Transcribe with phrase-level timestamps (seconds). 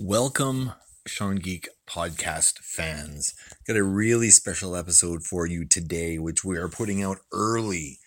[0.00, 0.74] Welcome,
[1.08, 3.34] Sean Geek podcast fans.
[3.66, 7.98] Got a really special episode for you today, which we are putting out early.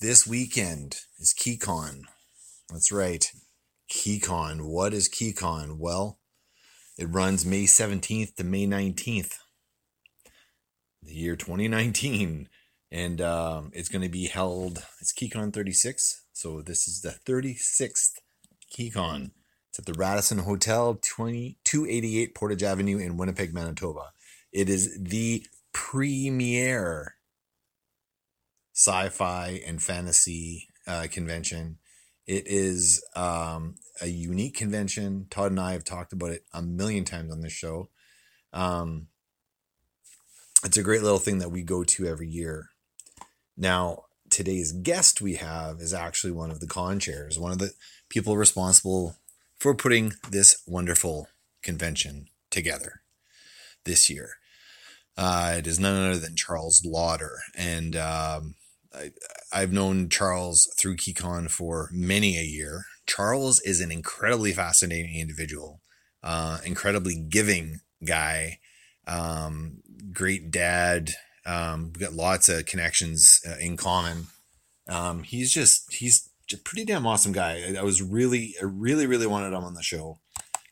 [0.00, 2.00] This weekend is KeyCon.
[2.68, 3.24] That's right,
[3.88, 4.66] KeyCon.
[4.66, 5.78] What is KeyCon?
[5.78, 6.18] Well,
[6.98, 9.34] it runs May 17th to May 19th,
[11.04, 12.48] the year 2019.
[12.90, 16.24] And um, it's going to be held, it's KeyCon 36.
[16.32, 18.14] So this is the 36th
[18.76, 19.30] KeyCon.
[19.78, 24.12] It's at the Radisson Hotel, 2288 Portage Avenue in Winnipeg, Manitoba.
[24.52, 27.14] It is the premier
[28.74, 31.78] sci fi and fantasy uh, convention.
[32.26, 35.26] It is um, a unique convention.
[35.30, 37.88] Todd and I have talked about it a million times on this show.
[38.52, 39.06] Um,
[40.64, 42.70] it's a great little thing that we go to every year.
[43.56, 47.72] Now, today's guest we have is actually one of the con chairs, one of the
[48.08, 49.14] people responsible
[49.58, 51.28] for putting this wonderful
[51.62, 53.02] convention together
[53.84, 54.30] this year.
[55.16, 57.38] Uh, it is none other than Charles Lauder.
[57.56, 58.54] And um,
[58.94, 59.10] I,
[59.52, 62.84] I've known Charles through KeyCon for many a year.
[63.06, 65.80] Charles is an incredibly fascinating individual,
[66.22, 68.60] uh, incredibly giving guy,
[69.08, 69.78] um,
[70.12, 71.10] great dad.
[71.44, 74.26] Um, we got lots of connections uh, in common.
[74.88, 77.62] Um, he's just he's pretty damn awesome guy.
[77.68, 80.20] I, I was really I really really wanted him on the show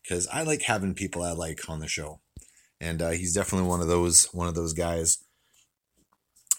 [0.02, 2.20] because I like having people I like on the show,
[2.80, 5.18] and uh, he's definitely one of those one of those guys.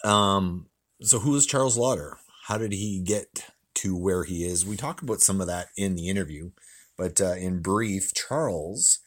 [0.04, 0.68] Um,
[1.02, 2.18] so who is Charles Lauder?
[2.48, 4.66] How did he get to where he is?
[4.66, 6.52] We talk about some of that in the interview,
[6.98, 9.00] but uh, in brief, Charles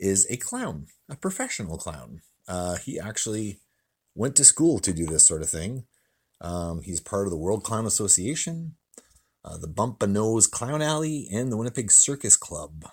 [0.00, 2.22] is a clown, a professional clown.
[2.46, 3.60] Uh, he actually
[4.14, 5.84] went to school to do this sort of thing.
[6.40, 8.76] Um, he's part of the World Clown Association,
[9.48, 12.84] uh, the Bump a Nose Clown Alley, and the Winnipeg Circus Club.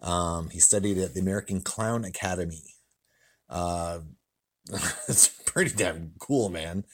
[0.00, 2.74] Um, he studied at the American Clown Academy.
[3.48, 4.00] Uh,
[5.08, 6.84] it's pretty damn cool, man.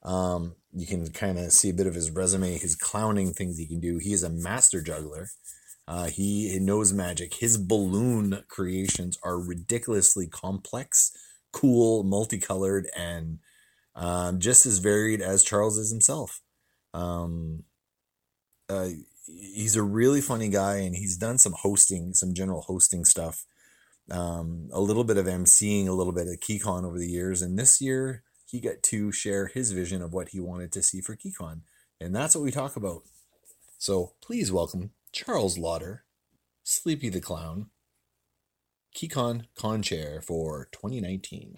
[0.03, 3.67] Um, you can kind of see a bit of his resume, his clowning things he
[3.67, 3.97] can do.
[3.97, 5.31] He is a master juggler.
[5.89, 7.35] Uh, he knows magic.
[7.35, 11.17] His balloon creations are ridiculously complex,
[11.51, 13.39] cool, multicolored, and
[13.95, 16.43] um, just as varied as Charles is himself.
[16.93, 17.63] Um,
[18.69, 18.89] uh,
[19.25, 23.47] he's a really funny guy, and he's done some hosting, some general hosting stuff.
[24.11, 27.59] Um, a little bit of emceeing, a little bit of KeyCon over the years, and
[27.59, 31.17] this year he got to share his vision of what he wanted to see for
[31.17, 31.63] KeyCon,
[32.01, 33.03] and that's what we talk about.
[33.79, 36.05] So please welcome Charles Lauder,
[36.63, 37.71] Sleepy the Clown,
[38.97, 41.57] KeyCon Con Chair for 2019.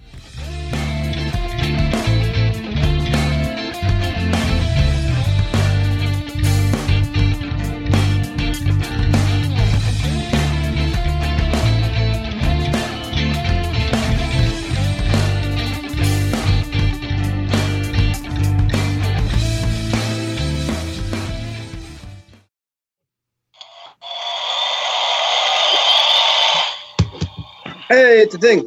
[28.28, 28.58] Hey, it's a thing.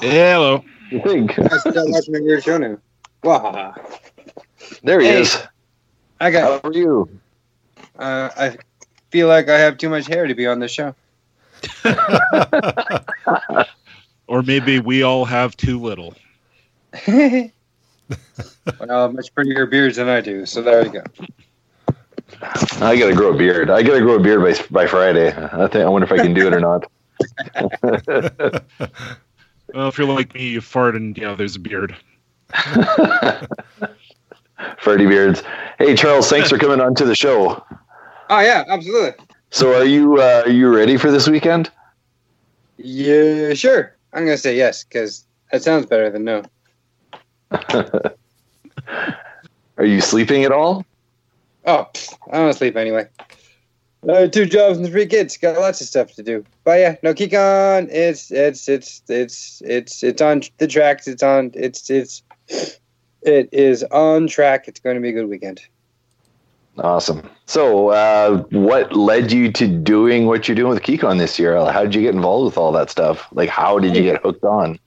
[0.00, 0.64] Hello.
[0.90, 1.36] You think?
[1.38, 2.78] I still watching my weird show now.
[3.24, 3.74] Wow.
[4.84, 5.20] There he Hey.
[5.22, 5.36] is.
[6.20, 6.62] I got.
[6.62, 7.08] How are you?
[7.98, 8.56] Uh, I
[9.10, 10.94] feel like I have too much hair to be on this show.
[14.28, 16.14] or maybe we all have too little.
[17.08, 17.50] well,
[19.12, 20.46] much prettier beards than I do.
[20.46, 21.02] So there you go.
[22.80, 23.70] I gotta grow a beard.
[23.70, 25.28] I gotta grow a beard by by Friday.
[25.36, 25.84] I think.
[25.84, 26.88] I wonder if I can do it or not.
[29.74, 31.94] Well, if you're like me, you fart and yeah, there's a beard.
[34.78, 35.42] Ferdy beards.
[35.78, 37.62] Hey Charles, thanks for coming on to the show.
[38.30, 39.12] Oh yeah, absolutely.
[39.50, 41.70] So are you uh, are you ready for this weekend?
[42.78, 43.94] Yeah, sure.
[44.14, 46.42] I'm gonna say yes because that sounds better than no.
[49.76, 50.84] Are you sleeping at all?
[51.66, 53.06] Oh, pfft, I don't sleep anyway.
[54.06, 55.36] Uh, two jobs and three kids.
[55.36, 56.44] Got lots of stuff to do.
[56.64, 57.88] But yeah, no KeyCon.
[57.90, 61.08] It's it's it's it's it's it's on the tracks.
[61.08, 61.50] It's on.
[61.54, 62.22] It's it's
[63.22, 64.68] it is on track.
[64.68, 65.62] It's going to be a good weekend.
[66.78, 67.28] Awesome.
[67.46, 71.56] So, uh, what led you to doing what you're doing with KeyCon this year?
[71.72, 73.26] How did you get involved with all that stuff?
[73.32, 74.78] Like, how did you get hooked on?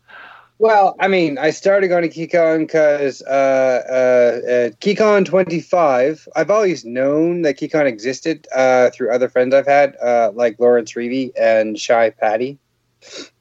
[0.62, 6.28] Well, I mean, I started going to KeyCon because uh, uh, uh, KeyCon 25.
[6.36, 10.92] I've always known that KeyCon existed uh, through other friends I've had, uh, like Lawrence
[10.96, 12.60] Reevy and Shy Patty.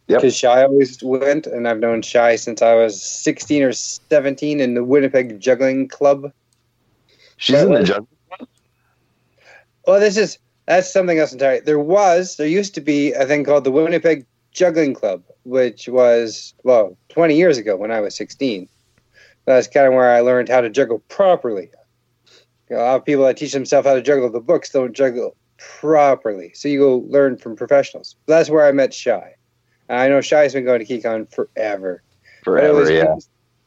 [0.06, 0.20] Yep.
[0.22, 4.72] Because Shy always went, and I've known Shy since I was 16 or 17 in
[4.72, 6.32] the Winnipeg Juggling Club.
[7.36, 8.06] She's in the jug.
[9.86, 11.60] Well, this is that's something else entirely.
[11.60, 16.54] There was, there used to be a thing called the Winnipeg Juggling Club, which was
[16.64, 18.68] well 20 years ago when I was 16.
[19.46, 21.70] That's kind of where I learned how to juggle properly.
[22.68, 24.94] You know, a lot of people that teach themselves how to juggle the books don't
[24.94, 28.16] juggle properly, so you go learn from professionals.
[28.26, 29.34] That's where I met Shy.
[29.88, 32.02] I know Shy's been going to KeyCon forever.
[32.44, 33.16] But it Forever, was, yeah.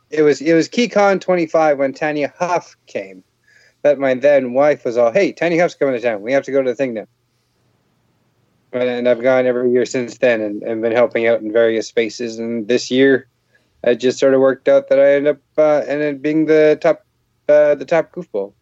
[0.10, 3.24] It was it was KeyCon 25 when Tanya Huff came.
[3.82, 6.22] That my then wife was all, "Hey, Tanya Huff's coming to town.
[6.22, 7.08] We have to go to the thing now."
[8.74, 12.40] And, I've gone every year since then, and, and been helping out in various spaces.
[12.40, 13.28] And this year,
[13.84, 16.78] it just sort of worked out that I ended up uh, ended up being the
[16.82, 17.06] top
[17.50, 18.54] uh, the top goofball.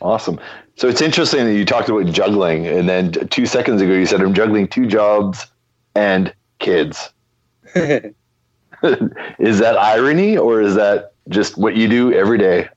[0.00, 0.40] Awesome.
[0.76, 4.20] So it's interesting that you talked about juggling, and then two seconds ago you said
[4.22, 5.46] I'm juggling two jobs
[5.94, 7.10] and kids.
[7.74, 12.68] is that irony, or is that just what you do every day?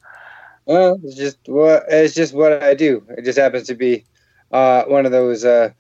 [0.66, 3.04] Well, it's just what it's just what I do.
[3.18, 4.04] It just happens to be
[4.52, 5.72] uh, one of those uh,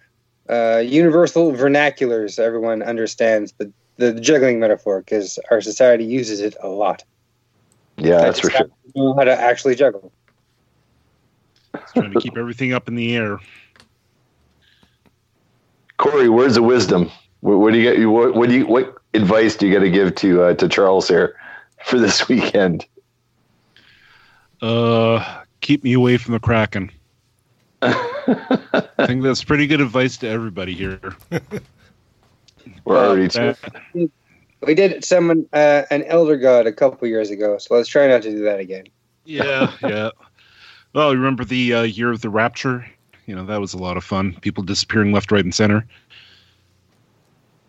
[0.49, 6.67] uh, universal vernaculars everyone understands the the juggling metaphor because our society uses it a
[6.67, 7.03] lot.
[7.97, 8.69] Yeah, I that's for sure.
[8.95, 10.11] Know how to actually juggle.
[11.93, 13.39] Trying to keep everything up in the air.
[15.97, 17.11] Corey, words of wisdom.
[17.41, 18.05] What, what do you get?
[18.07, 18.65] What, what do you?
[18.65, 21.35] What advice do you got to give to uh, to Charles here
[21.85, 22.85] for this weekend?
[24.61, 26.91] Uh, keep me away from the Kraken.
[29.03, 30.99] I think that's pretty good advice to everybody here.
[32.85, 33.57] We're already That-
[34.61, 38.21] We did summon uh, an elder god a couple years ago, so let's try not
[38.23, 38.85] to do that again.
[39.25, 40.09] yeah, yeah.
[40.93, 42.85] Well, remember the uh, year of the Rapture?
[43.25, 44.37] You know that was a lot of fun.
[44.41, 45.85] People disappearing left, right, and center.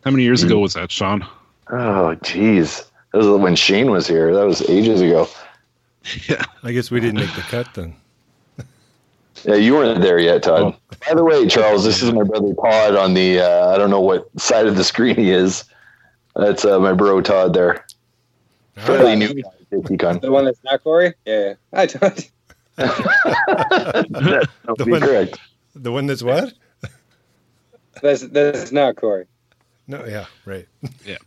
[0.04, 1.26] How many years ago was that, Sean?
[1.70, 2.84] Oh, geez.
[3.12, 4.34] That was when Shane was here.
[4.34, 5.28] That was ages ago.
[6.28, 6.44] Yeah.
[6.62, 7.96] I guess we didn't make the cut then.
[9.44, 10.74] Yeah, you weren't there yet, Todd.
[11.06, 14.00] By the way, Charles, this is my brother Todd on the, uh, I don't know
[14.00, 15.64] what side of the screen he is.
[16.34, 17.84] That's uh, my bro Todd there.
[18.76, 19.34] Fairly new
[19.96, 20.18] guy.
[20.18, 21.14] The one that's not Corey?
[21.26, 21.54] Yeah.
[21.72, 22.30] I don't.
[22.76, 25.38] that would The be one- correct.
[25.76, 26.52] The one that's what?
[28.02, 29.26] That's, that's not Corey.
[29.86, 30.66] No, yeah, right.
[31.06, 31.18] Yeah.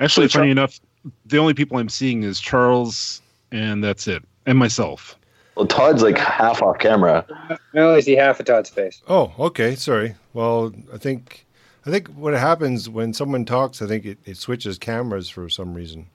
[0.00, 0.80] Actually, So funny enough,
[1.26, 3.20] the only people I'm seeing is Charles,
[3.52, 5.16] and that's it, and myself.
[5.54, 7.26] Well, Todd's like half off camera.
[7.74, 9.02] I only see half of Todd's face.
[9.08, 9.74] Oh, okay.
[9.74, 10.14] Sorry.
[10.32, 11.46] Well, I think
[11.86, 15.74] I think what happens when someone talks, I think it, it switches cameras for some
[15.74, 16.06] reason.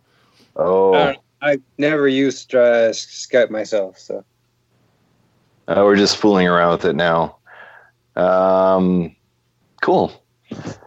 [0.56, 4.24] Oh, I, don't- I never used uh, Skype myself, so.
[5.68, 7.38] uh, we're just fooling around with it now.
[8.16, 9.16] Um,
[9.84, 10.12] cool.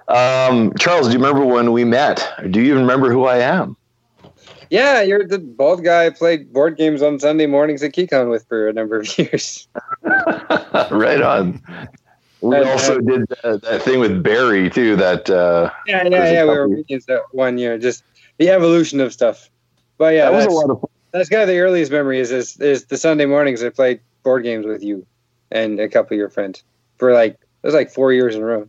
[0.09, 2.29] Um, Charles, do you remember when we met?
[2.51, 3.77] Do you even remember who I am?
[4.71, 8.47] Yeah, you're the bald guy I played board games on Sunday mornings at KeyCon with
[8.47, 9.69] for a number of years.
[10.03, 11.61] right on.
[12.41, 14.97] We And, uh, also did that, that thing with Barry too.
[14.97, 16.43] That uh, Yeah, yeah, yeah.
[16.45, 18.05] We were meetings that one year, just
[18.39, 19.51] the evolution of stuff.
[19.99, 20.91] But yeah, that was a that's, lot of fun.
[21.13, 24.45] that's kind of the earliest memory is, is is the Sunday mornings I played board
[24.45, 25.05] games with you
[25.51, 26.63] and a couple of your friends
[26.97, 28.69] for like it was like four years in a row.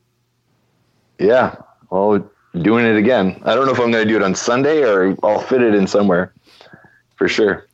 [1.20, 1.56] Yeah.
[1.90, 2.30] Well,
[2.60, 3.42] doing it again.
[3.46, 5.74] I don't know if I'm going to do it on Sunday or I'll fit it
[5.74, 6.34] in somewhere
[7.16, 7.68] for sure.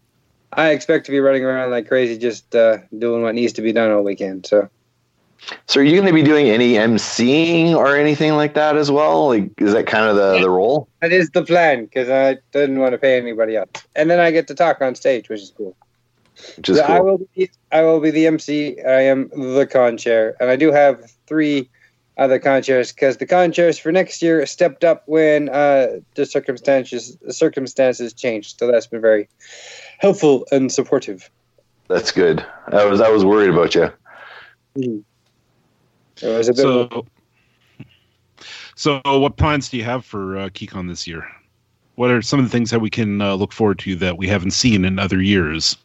[0.54, 3.74] I expect to be running around like crazy, just uh, doing what needs to be
[3.74, 4.46] done all weekend.
[4.46, 4.70] So
[5.68, 9.28] So, are you going to be doing any MCing or anything like that as well?
[9.28, 10.88] Like, is that kind of the, the role?
[11.02, 14.32] that is the plan because I didn't want to pay anybody else, and then I
[14.32, 15.76] get to talk on stage, which is cool.
[16.58, 17.06] Which is I cool.
[17.06, 18.82] will be I will be the MC.
[18.82, 21.70] I am the con chair, and I do have three
[22.18, 26.26] other con chairs because the con chairs for next year stepped up when uh, the
[26.26, 28.60] circumstances the circumstances changed.
[28.60, 29.30] So that's been very
[30.00, 31.30] helpful and supportive.
[31.88, 32.46] That's good.
[32.68, 33.92] I was I was worried about you.
[34.76, 35.04] It
[36.24, 36.62] was a bit.
[36.62, 37.06] So,
[38.76, 41.28] so what plans do you have for uh, KeyCon this year?
[41.96, 44.28] What are some of the things that we can uh, look forward to that we
[44.28, 45.78] haven't seen in other years?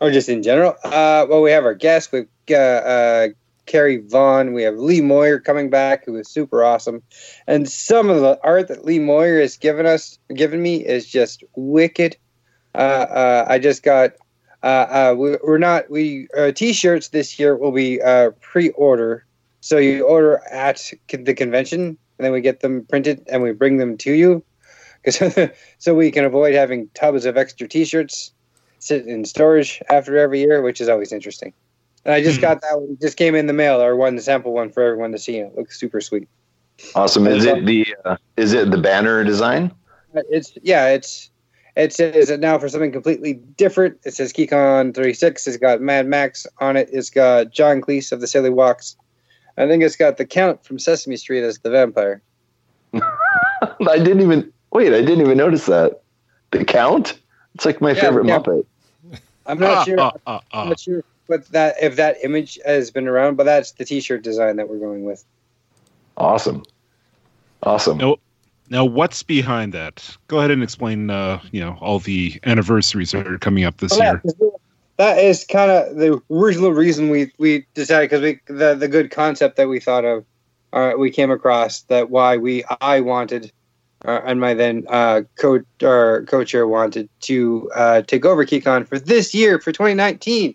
[0.00, 0.76] or just in general.
[0.84, 3.28] Uh, well, we have our guest with uh, uh,
[3.68, 4.52] Carrie Vaughn.
[4.52, 7.02] We have Lee Moyer coming back, who is super awesome,
[7.46, 11.44] and some of the art that Lee Moyer has given us, given me, is just
[11.54, 12.16] wicked.
[12.74, 14.12] Uh, uh, I just got.
[14.64, 19.24] Uh, uh, we, we're not we uh, t-shirts this year will be uh, pre-order,
[19.60, 23.76] so you order at the convention, and then we get them printed and we bring
[23.76, 24.42] them to you,
[25.04, 28.32] because so we can avoid having tubs of extra t-shirts
[28.80, 31.52] sit in storage after every year, which is always interesting.
[32.08, 34.54] And I just got that one, just came in the mail, or one, the sample
[34.54, 35.38] one for everyone to see.
[35.38, 36.26] And it looks super sweet.
[36.94, 37.26] Awesome.
[37.26, 39.72] Is it the uh, is it the banner design?
[40.30, 41.28] It's yeah, it's
[41.76, 43.98] it says it now for something completely different.
[44.04, 45.46] It says KeyCon 36.
[45.46, 46.88] It's got Mad Max on it.
[46.92, 48.96] It's got John Cleese of the Silly Walks.
[49.58, 52.22] I think it's got the Count from Sesame Street as the vampire.
[52.94, 54.94] I didn't even wait.
[54.94, 56.00] I didn't even notice that.
[56.52, 57.20] The count.
[57.54, 58.38] It's like my Yeah, favorite yeah.
[58.38, 58.64] Muppet.
[59.46, 60.00] I'm not Ah, sure.
[60.00, 63.72] ah, ah, I'm not sure what that if that image has been around, but that's
[63.72, 65.24] the T-shirt design that we're going with.
[66.16, 66.64] Awesome.
[67.62, 67.98] Awesome.
[67.98, 68.16] No.
[68.70, 70.16] Now, what's behind that?
[70.26, 71.10] Go ahead and explain.
[71.10, 74.50] Uh, you know, all the anniversaries that are coming up this Well, year.
[74.96, 79.10] that is kind of the original reason we we decided because we the the good
[79.10, 80.24] concept that we thought of,
[80.72, 83.52] uh, we came across that why we I wanted,
[84.04, 88.98] uh, and my then uh, co or co-chair wanted to uh, take over KeyCon for
[88.98, 90.54] this year for 2019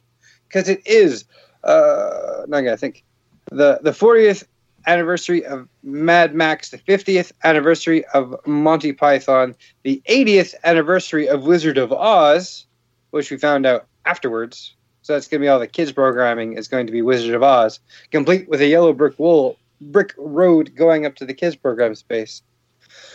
[0.53, 1.25] because it is
[1.63, 3.03] uh not gonna think
[3.51, 4.43] the the 40th
[4.85, 11.77] anniversary of Mad Max, the 50th anniversary of Monty Python, the 80th anniversary of Wizard
[11.77, 12.65] of Oz,
[13.11, 14.75] which we found out afterwards.
[15.01, 17.43] So that's going to be all the kids programming is going to be Wizard of
[17.43, 17.79] Oz,
[18.11, 22.41] complete with a yellow brick wall, brick road going up to the kids program space.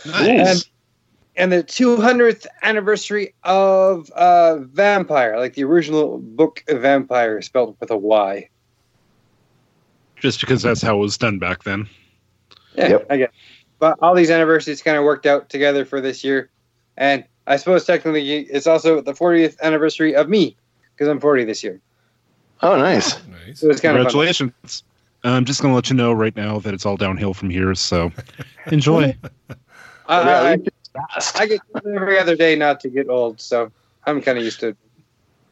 [0.05, 0.69] Nice.
[1.39, 7.97] And the 200th anniversary of uh, Vampire, like the original book Vampire, spelled with a
[7.97, 8.49] Y.
[10.17, 11.87] Just because that's how it was done back then.
[12.75, 13.05] Yeah, Yep.
[13.09, 13.29] I get.
[13.29, 13.35] it.
[13.79, 16.49] But all these anniversaries kind of worked out together for this year,
[16.97, 20.57] and I suppose technically it's also the 40th anniversary of me
[20.93, 21.79] because I'm 40 this year.
[22.61, 23.15] Oh, nice.
[23.27, 23.61] Nice.
[23.61, 24.11] So it's kind of fun.
[24.11, 24.83] Congratulations.
[25.23, 27.73] I'm just going to let you know right now that it's all downhill from here.
[27.75, 28.11] So
[28.67, 29.15] enjoy.
[30.09, 31.39] I, Yeah, I, we did fast.
[31.39, 33.71] I get every other day not to get old, so
[34.05, 34.77] I'm kind of used to it.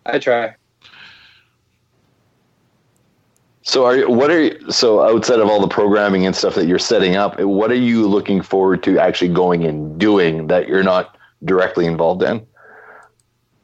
[0.06, 0.56] I try.
[3.62, 6.68] So are you, what are you, so outside of all the programming and stuff that
[6.68, 10.84] you're setting up, what are you looking forward to actually going and doing that you're
[10.84, 12.48] not directly involved in?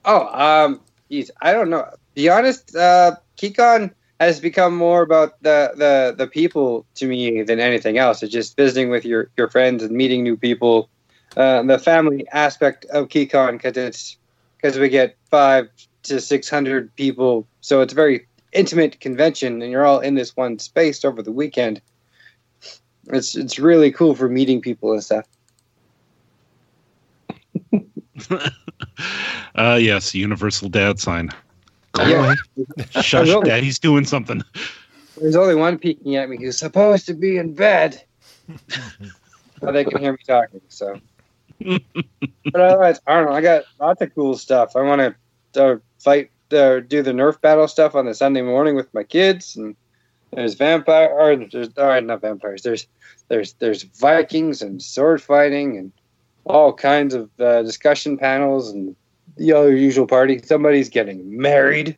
[0.03, 1.89] Oh, um, geez, I don't know.
[2.15, 7.61] Be honest, uh, KeyCon has become more about the, the, the people to me than
[7.61, 8.21] anything else.
[8.21, 10.89] It's just visiting with your, your friends and meeting new people.
[11.35, 14.17] Uh, the family aspect of KeyCon because it's
[14.57, 15.67] because we get five
[16.03, 20.35] to six hundred people, so it's a very intimate convention, and you're all in this
[20.37, 21.81] one space over the weekend.
[23.07, 25.25] It's it's really cool for meeting people and stuff.
[29.55, 31.31] uh, yes, universal dad sign.
[31.97, 32.35] Yeah.
[33.01, 34.43] Shush, really- daddy's doing something.
[35.19, 38.03] There's only one peeking at me who's supposed to be in bed.
[39.61, 40.99] but they can hear me talking, so.
[41.59, 43.33] But otherwise, I don't know.
[43.35, 44.75] I got lots of cool stuff.
[44.75, 45.15] I want
[45.53, 49.03] to uh, fight, uh, do the Nerf battle stuff on the Sunday morning with my
[49.03, 49.75] kids, and
[50.31, 52.63] there's vampire, or there's all right, not vampires.
[52.63, 52.87] There's
[53.27, 55.91] there's there's Vikings and sword fighting and
[56.45, 58.95] all kinds of uh, discussion panels and
[59.37, 60.41] the other usual party.
[60.43, 61.97] Somebody's getting married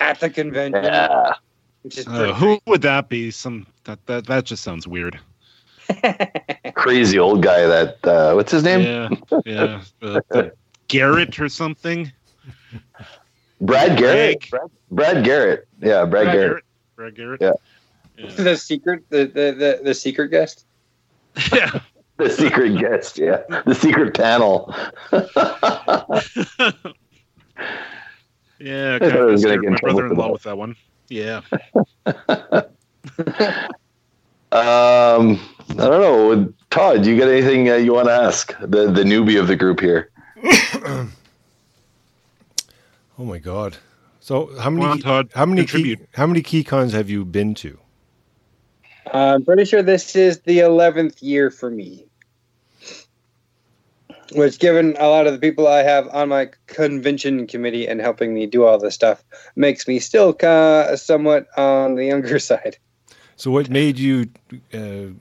[0.00, 1.34] at the convention, Yeah.
[1.82, 3.30] which is Uh, who would that be?
[3.30, 5.18] Some that that that just sounds weird.
[6.78, 8.80] Crazy old guy that, uh, what's his name?
[8.80, 9.82] Yeah, yeah.
[10.30, 10.50] Uh,
[10.86, 12.10] Garrett or something.
[13.60, 14.48] Brad Garrett.
[14.48, 14.50] Greg.
[14.50, 15.68] Brad, Brad Garrett.
[15.80, 16.64] Yeah, Brad, Garrett.
[16.94, 17.40] Brad Garrett.
[17.40, 17.52] Yeah.
[18.16, 18.30] Yeah.
[18.30, 20.64] the secret the, the, the, the secret guest
[21.52, 21.80] yeah.
[22.16, 23.16] The secret guest.
[23.16, 23.42] Yeah.
[23.64, 24.74] The secret panel.
[28.60, 30.74] Yeah, I I was gonna get in my trouble brother-in-law with that one.
[31.08, 31.42] Yeah.
[34.50, 36.54] Um, I don't know.
[36.70, 39.80] Todd, you got anything uh, you want to ask the the newbie of the group
[39.80, 40.10] here?
[43.20, 43.76] Oh my god.
[44.20, 45.30] So how many on, Todd.
[45.34, 47.76] how many key, how many keycons have you been to?
[49.12, 52.04] i'm pretty sure this is the 11th year for me
[54.32, 58.34] which given a lot of the people i have on my convention committee and helping
[58.34, 59.24] me do all this stuff
[59.56, 62.76] makes me still uh, somewhat on the younger side
[63.36, 64.28] So what made you
[64.74, 65.14] uh,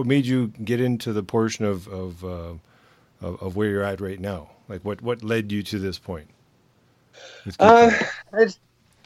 [0.00, 2.54] what made you get into the portion of of, uh,
[3.20, 4.48] of of where you're at right now?
[4.66, 6.30] Like what what led you to this point?
[7.58, 7.90] Uh,
[8.32, 8.58] it's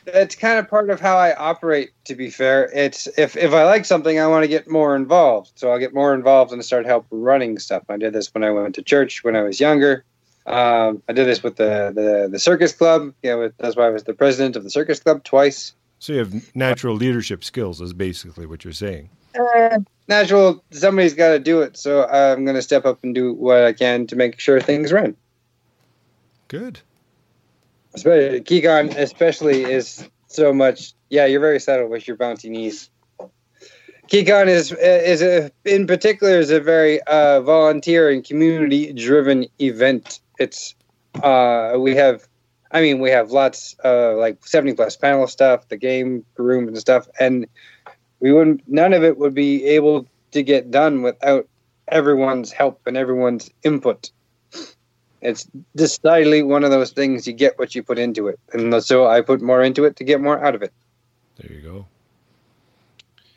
[0.07, 1.91] it's kind of part of how I operate.
[2.05, 5.51] To be fair, it's if if I like something, I want to get more involved.
[5.57, 7.83] So I'll get more involved and start help running stuff.
[7.89, 10.05] I did this when I went to church when I was younger.
[10.47, 13.13] Um, I did this with the, the the circus club.
[13.25, 15.73] Yeah, with, that's why I was the president of the circus club twice.
[15.99, 19.11] so you have natural leadership skills, is basically what you're saying.
[19.35, 21.77] Eh, natural, somebody's got to do it.
[21.77, 24.93] So I'm going to step up and do what I can to make sure things
[24.93, 25.17] run.
[26.49, 26.81] Good.
[27.95, 30.95] Especially Keycon, especially is so much.
[31.11, 32.91] Yeah, you're very settled with your bouncy knees.
[34.09, 40.21] KeyCon is is a, in particular is a very uh, volunteer and community driven event.
[40.39, 40.75] It's
[41.23, 42.27] uh, we have,
[42.71, 46.77] I mean, we have lots of like seventy plus panel stuff, the game room and
[46.77, 47.47] stuff, and
[48.25, 48.63] we wouldn't.
[48.67, 51.47] None of it would be able to get done without
[51.89, 54.11] everyone's help and everyone's input.
[55.21, 59.07] It's decidedly one of those things you get what you put into it, and so
[59.07, 60.73] I put more into it to get more out of it.
[61.37, 61.87] There you go.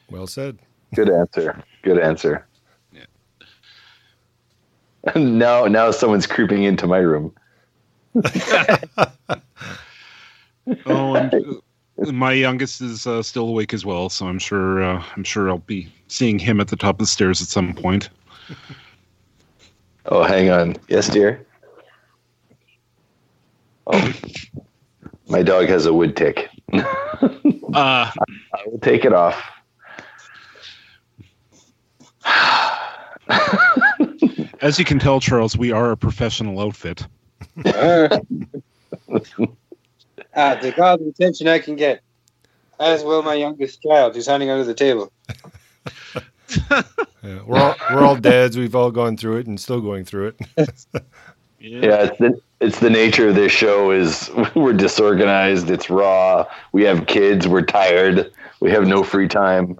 [0.09, 0.57] Well said.
[0.95, 1.61] Good answer.
[1.81, 2.47] Good answer.
[2.93, 3.03] Yeah.
[5.17, 7.33] now, now someone's creeping into my room.
[10.85, 11.39] Oh, and uh,
[11.97, 15.57] my youngest is uh, still awake as well, so I'm sure uh, I'm sure I'll
[15.59, 18.09] be seeing him at the top of the stairs at some point.
[20.05, 20.75] Oh, hang on.
[20.87, 21.45] Yes, dear.
[23.87, 24.13] Oh,
[25.27, 26.49] my dog has a wood tick.
[27.73, 28.09] Uh,
[28.53, 29.43] I will take it off.
[34.61, 37.05] as you can tell, Charles, we are a professional outfit.
[40.37, 42.01] Ah, the God of attention I can get.
[42.79, 45.11] As will my youngest child, who's hiding under the table.
[47.23, 48.57] Yeah, we're all we're all dads.
[48.57, 50.39] We've all gone through it and still going through it.
[51.59, 55.69] Yeah, it's the, it's the nature of this show is we're disorganized.
[55.71, 56.45] It's raw.
[56.71, 57.47] We have kids.
[57.47, 58.31] We're tired.
[58.59, 59.77] We have no free time.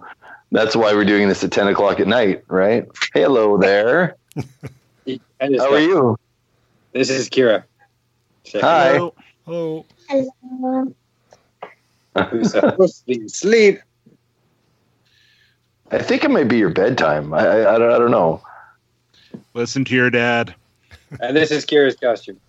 [0.51, 2.87] That's why we're doing this at 10 o'clock at night, right?
[3.13, 4.15] Hello there.
[4.35, 6.17] How are you?
[6.93, 7.63] This is Kira.
[8.43, 8.97] Check Hi.
[8.97, 9.15] out.
[9.45, 10.95] Oh, Hello.
[12.29, 13.79] Who's supposed to be asleep?
[15.91, 17.33] I think it might be your bedtime.
[17.33, 18.41] I, I, I, don't, I don't know.
[19.53, 20.53] Listen to your dad.
[21.19, 22.39] And this is Kira's costume.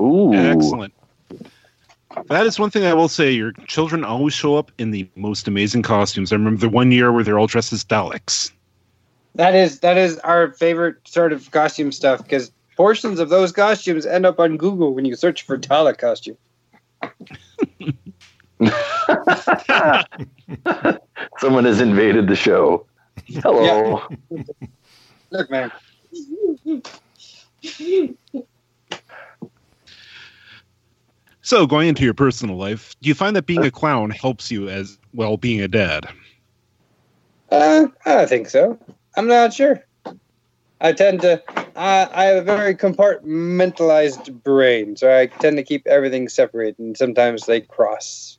[0.00, 0.34] Ooh.
[0.34, 0.92] Excellent.
[2.26, 3.30] That is one thing I will say.
[3.30, 6.32] Your children always show up in the most amazing costumes.
[6.32, 8.50] I remember the one year where they're all dressed as Daleks.
[9.34, 14.04] That is that is our favorite sort of costume stuff because portions of those costumes
[14.04, 16.36] end up on Google when you search for Dalek costume.
[21.38, 22.86] Someone has invaded the show.
[23.42, 24.02] Hello.
[25.30, 25.72] Look, man.
[31.42, 34.68] So, going into your personal life, do you find that being a clown helps you
[34.68, 36.06] as well being a dad?
[37.50, 38.78] Uh, I think so.
[39.16, 39.82] I'm not sure.
[40.80, 41.42] I tend to.
[41.76, 46.96] Uh, I have a very compartmentalized brain, so I tend to keep everything separate, and
[46.96, 48.38] sometimes they cross.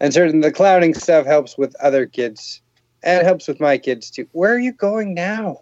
[0.00, 2.60] And certain the clowning stuff helps with other kids,
[3.02, 4.26] and it helps with my kids too.
[4.32, 5.60] Where are you going now?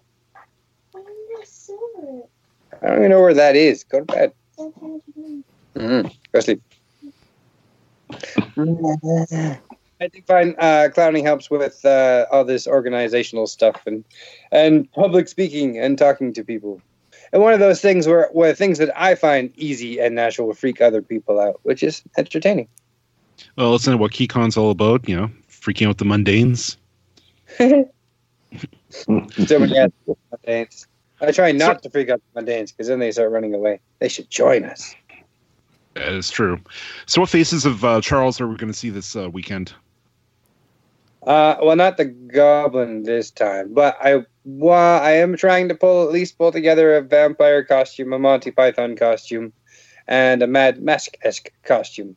[2.81, 3.83] I don't even know where that is.
[3.83, 4.33] Go to bed.
[5.75, 6.07] Mm-hmm.
[6.31, 6.61] Go sleep.
[10.01, 14.03] I think find uh, clowning helps with uh, all this organizational stuff and
[14.51, 16.81] and public speaking and talking to people.
[17.31, 20.55] And one of those things where, where things that I find easy and natural will
[20.55, 22.67] freak other people out, which is entertaining.
[23.57, 25.07] Well, listen to what KeyCon's all about.
[25.07, 26.77] You know, freaking out the mundanes.
[28.89, 29.73] So many
[30.45, 30.85] mundanes.
[31.21, 33.79] I try not to freak out the mundanes because then they start running away.
[33.99, 34.95] They should join us.
[35.95, 36.59] That is true.
[37.05, 39.73] So, what faces of uh, Charles are we going to see this uh, weekend?
[41.25, 46.05] Uh, well, not the goblin this time, but I well, I am trying to pull
[46.05, 49.53] at least pull together a vampire costume, a Monty Python costume,
[50.07, 52.15] and a Mad Max esque costume,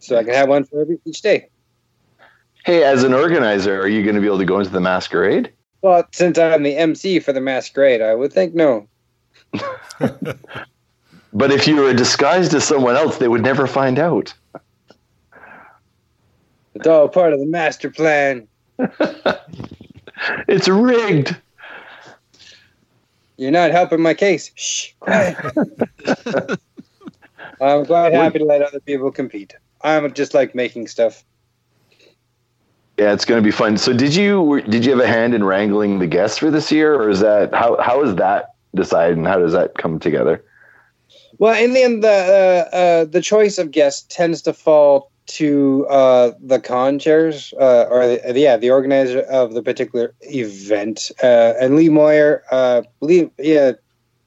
[0.00, 1.48] so I can have one for every each day.
[2.64, 5.52] Hey, as an organizer, are you going to be able to go into the masquerade?
[5.82, 8.88] Well, since I'm the MC for the masquerade, I would think no.
[11.34, 14.32] But if you were disguised as someone else, they would never find out.
[16.74, 18.48] It's all part of the master plan.
[20.48, 21.36] It's rigged.
[23.36, 24.50] You're not helping my case.
[24.54, 25.36] Shh, quiet.
[27.60, 29.54] I'm quite happy to let other people compete.
[29.82, 31.24] I'm just like making stuff.
[32.98, 33.76] Yeah, it's going to be fun.
[33.76, 36.94] So, did you did you have a hand in wrangling the guests for this year,
[36.94, 40.44] or is that how how is that decided, and how does that come together?
[41.38, 45.86] Well, in the end, the uh, uh, the choice of guests tends to fall to
[45.88, 51.10] uh, the con chairs, uh, or the, yeah, the organizer of the particular event.
[51.22, 52.82] Uh, and Lee Moyer, uh,
[53.38, 53.72] yeah,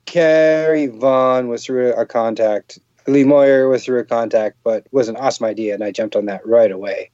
[0.05, 2.79] Carrie Vaughn was through a contact.
[3.05, 6.25] Lee Moyer was through a contact, but was an awesome idea, and I jumped on
[6.25, 7.11] that right away.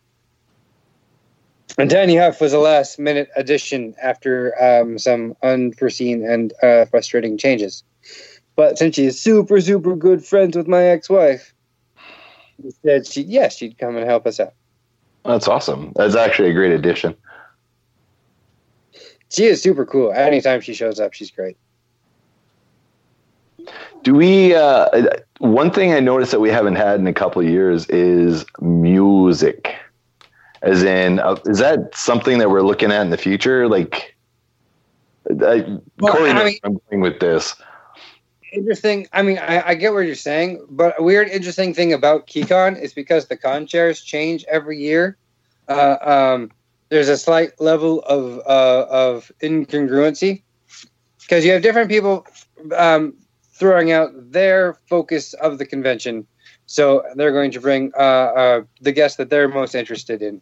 [1.77, 7.37] And Tanya Huff was a last minute addition after um, some unforeseen and uh, frustrating
[7.37, 7.83] changes.
[8.55, 11.52] But since she is super, super good friends with my ex wife,
[12.61, 14.53] she said she yes, she'd come and help us out.
[15.25, 15.93] That's awesome.
[15.95, 17.15] That's actually a great addition.
[19.29, 20.11] she is super cool.
[20.11, 21.57] Anytime she shows up, she's great.
[24.03, 24.53] Do we?
[24.53, 25.07] Uh,
[25.39, 29.75] one thing I noticed that we haven't had in a couple of years is music.
[30.61, 33.67] As in, uh, is that something that we're looking at in the future?
[33.67, 34.15] Like,
[35.29, 35.35] uh,
[35.99, 37.55] Well, Corey, I knows mean- I'm going with this.
[38.53, 39.07] Interesting.
[39.11, 42.79] I mean, I, I get what you're saying, but a weird, interesting thing about KeyCon
[42.79, 45.17] is because the con chairs change every year.
[45.67, 46.51] Uh, um,
[46.89, 50.43] there's a slight level of uh, of incongruency
[51.21, 52.27] because you have different people
[52.77, 53.15] um,
[53.53, 56.27] throwing out their focus of the convention.
[56.67, 60.39] So they're going to bring uh, uh, the guests that they're most interested in.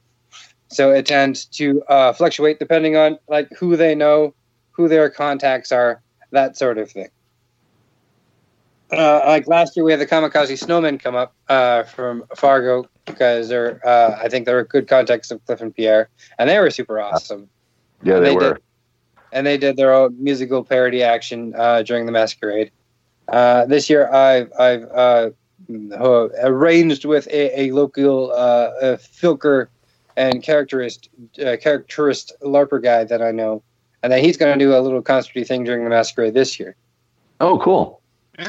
[0.68, 4.34] So it tends to uh, fluctuate depending on like who they know,
[4.72, 7.08] who their contacts are, that sort of thing.
[8.92, 13.48] Uh, like last year, we had the Kamikaze Snowmen come up uh, from Fargo because
[13.48, 16.70] they're, uh, I think, they're a good context of Cliff and Pierre, and they were
[16.70, 17.48] super awesome.
[18.04, 18.54] Yeah, they, They were.
[18.56, 18.64] did.
[19.32, 22.70] And they did their own musical parody action uh, during the masquerade.
[23.30, 25.30] Uh, this year, I've, I've uh,
[26.44, 29.68] arranged with a, a local uh, a filker
[30.18, 33.64] and characterist uh, characterist LARPer guy that I know,
[34.04, 36.76] and that he's going to do a little concerty thing during the masquerade this year.
[37.40, 38.01] Oh, cool.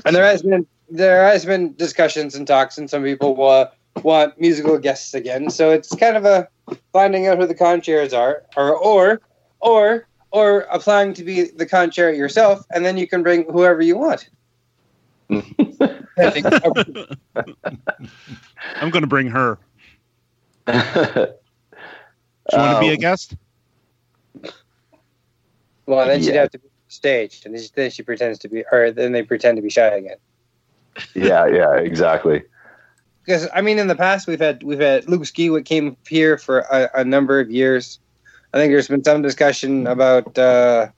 [0.04, 3.66] And there has been there has been discussions and talks, and some people uh,
[4.02, 5.50] want musical guests again.
[5.50, 6.48] So it's kind of a
[6.92, 9.20] finding out who the con chairs are, or or
[9.60, 13.82] or or applying to be the con chair yourself, and then you can bring whoever
[13.82, 14.28] you want.
[15.30, 16.46] I think-
[18.76, 19.58] I'm going to bring her.
[20.66, 20.72] Do
[22.52, 23.34] you want to be a Um, guest?
[25.86, 29.12] well, then she'd have to be staged, and then she pretends to be, or then
[29.12, 30.16] they pretend to be shy again.
[31.14, 32.42] yeah, yeah, exactly.
[33.24, 36.60] because I mean, in the past we've had we've had Luke Skiwick came here for
[36.60, 37.98] a, a number of years.
[38.52, 40.88] I think there's been some discussion about uh,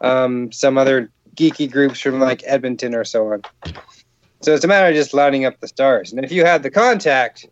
[0.00, 3.42] um, some other geeky groups from like Edmonton or so on.
[4.42, 6.12] So it's a matter of just lining up the stars.
[6.12, 7.46] And if you have the contact,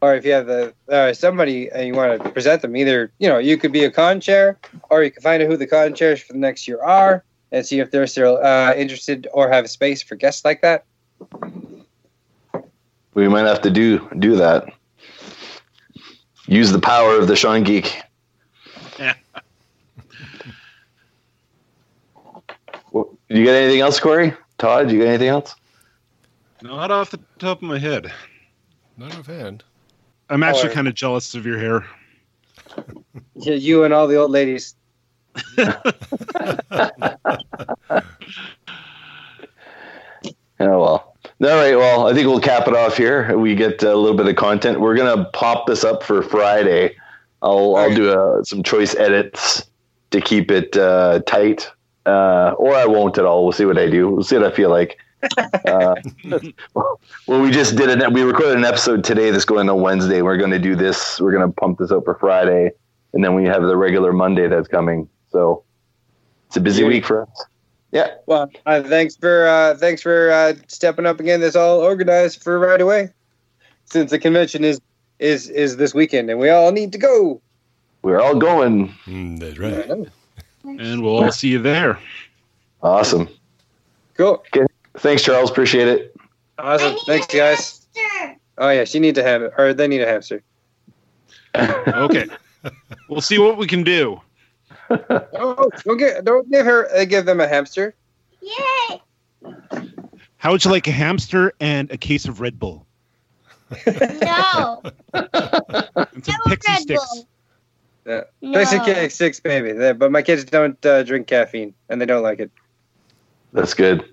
[0.00, 3.28] or if you have the uh, somebody and you want to present them, either you
[3.28, 4.58] know you could be a con chair,
[4.88, 7.64] or you can find out who the con chairs for the next year are, and
[7.66, 10.84] see if they're still uh, interested or have space for guests like that.
[13.14, 14.72] We might have to do do that.
[16.46, 18.00] Use the power of the Sean Geek.
[18.98, 19.14] Yeah.
[22.92, 24.34] Well, you got anything else, Corey?
[24.58, 25.54] Todd, you got anything else?
[26.60, 28.12] Not off the top of my head.
[28.96, 29.62] Not offhand.
[30.28, 31.86] I'm actually Or- kind of jealous of your hair.
[33.36, 34.74] Yeah, You and all the old ladies.
[40.62, 41.16] Oh well.
[41.42, 41.74] All right.
[42.30, 43.36] Well, I think we'll cap it off here.
[43.36, 44.80] We get a little bit of content.
[44.80, 46.94] We're gonna pop this up for Friday.
[47.42, 49.64] I'll I'll do uh some choice edits
[50.10, 51.70] to keep it uh, tight,
[52.06, 53.44] uh, or I won't at all.
[53.44, 54.08] We'll see what I do.
[54.08, 54.98] We'll see what I feel like.
[55.66, 55.94] Uh,
[56.74, 58.12] well, we just did it.
[58.12, 60.22] We recorded an episode today that's going on Wednesday.
[60.22, 61.20] We're going to do this.
[61.20, 62.72] We're going to pump this out for Friday,
[63.12, 65.08] and then we have the regular Monday that's coming.
[65.30, 65.62] So
[66.48, 66.88] it's a busy Yeah.
[66.88, 67.44] week for us.
[67.92, 68.14] Yeah.
[68.26, 71.40] Well, uh, thanks for uh, thanks for uh, stepping up again.
[71.40, 73.10] This all organized for right away,
[73.84, 74.80] since the convention is
[75.18, 77.40] is is this weekend, and we all need to go.
[78.02, 78.94] We're all going.
[79.06, 80.08] Mm, that's right.
[80.64, 81.98] And we'll all see you there.
[82.82, 83.28] Awesome.
[84.14, 84.42] Cool,
[84.98, 85.50] Thanks, Charles.
[85.50, 86.14] Appreciate it.
[86.58, 86.96] awesome.
[87.06, 87.86] Thanks, guys.
[88.58, 90.42] Oh yeah, she need to have it, or they need a hamster.
[91.56, 92.26] Okay.
[93.08, 94.20] we'll see what we can do.
[94.90, 97.94] Oh, don't get don't give her uh, give them a hamster.
[98.42, 99.02] Yay!
[100.38, 102.86] How would you like a hamster and a case of Red Bull?
[103.86, 104.82] No.
[105.12, 107.06] And some No pixie Red sticks.
[107.14, 107.28] Bull.
[108.06, 108.22] Yeah.
[108.42, 108.58] No.
[108.58, 109.72] Pixie cake six, baby.
[109.72, 112.50] They- But my kids don't uh, drink caffeine, and they don't like it.
[113.52, 114.12] That's good.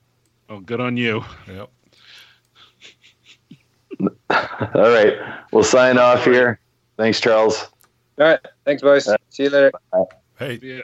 [0.50, 1.24] Oh, good on you.
[1.48, 1.70] Yep.
[4.30, 5.14] All right.
[5.52, 6.60] We'll sign off here.
[6.98, 7.70] Thanks, Charles.
[8.20, 9.08] All right, thanks, boys.
[9.30, 9.72] See you later.
[10.40, 10.82] Hey, Yeah.